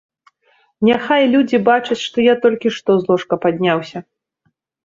[0.89, 3.99] Няхай людзі бачаць, што я толькі што з ложка падняўся.